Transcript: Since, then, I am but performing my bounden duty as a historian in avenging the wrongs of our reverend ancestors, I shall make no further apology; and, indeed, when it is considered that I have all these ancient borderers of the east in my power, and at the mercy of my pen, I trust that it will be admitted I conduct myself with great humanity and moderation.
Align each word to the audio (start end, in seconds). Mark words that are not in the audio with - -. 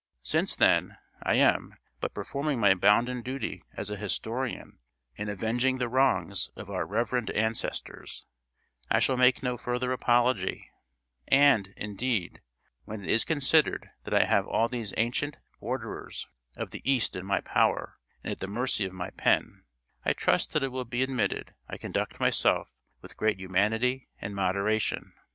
Since, 0.23 0.55
then, 0.55 0.97
I 1.21 1.35
am 1.35 1.75
but 1.99 2.15
performing 2.15 2.59
my 2.59 2.73
bounden 2.73 3.21
duty 3.21 3.63
as 3.75 3.91
a 3.91 3.95
historian 3.97 4.79
in 5.15 5.29
avenging 5.29 5.77
the 5.77 5.87
wrongs 5.87 6.49
of 6.55 6.71
our 6.71 6.87
reverend 6.87 7.29
ancestors, 7.29 8.25
I 8.89 8.97
shall 8.99 9.15
make 9.15 9.43
no 9.43 9.57
further 9.57 9.91
apology; 9.91 10.71
and, 11.27 11.71
indeed, 11.77 12.41
when 12.83 13.03
it 13.03 13.11
is 13.11 13.23
considered 13.23 13.91
that 14.05 14.13
I 14.15 14.23
have 14.23 14.47
all 14.47 14.67
these 14.67 14.91
ancient 14.97 15.37
borderers 15.59 16.27
of 16.57 16.71
the 16.71 16.81
east 16.83 17.15
in 17.15 17.23
my 17.23 17.39
power, 17.39 17.99
and 18.23 18.31
at 18.31 18.39
the 18.39 18.47
mercy 18.47 18.85
of 18.85 18.93
my 18.93 19.11
pen, 19.11 19.65
I 20.03 20.13
trust 20.13 20.53
that 20.53 20.63
it 20.63 20.71
will 20.71 20.83
be 20.83 21.03
admitted 21.03 21.53
I 21.69 21.77
conduct 21.77 22.19
myself 22.19 22.73
with 23.03 23.17
great 23.17 23.37
humanity 23.37 24.09
and 24.17 24.33
moderation. 24.33 25.13